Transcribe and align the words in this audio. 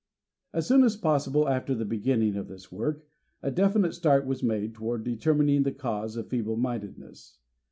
As 0.51 0.65
soon 0.65 0.83
as 0.83 0.95
possible 0.95 1.47
after 1.47 1.75
the 1.75 1.85
beginning 1.85 2.35
of 2.35 2.47
this 2.47 2.71
work, 2.71 3.05
a 3.43 3.51
definite 3.51 3.93
start 3.93 4.25
was 4.25 4.41
made 4.41 4.73
toward 4.73 5.03
determining 5.03 5.61
the 5.61 5.71
cause 5.71 6.15
of 6.17 6.27
feeble 6.27 6.57
mindedness. 6.57 7.37